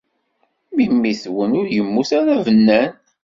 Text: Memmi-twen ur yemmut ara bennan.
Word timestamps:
Memmi-twen 0.75 1.51
ur 1.59 1.67
yemmut 1.75 2.09
ara 2.19 2.35
bennan. 2.45 2.91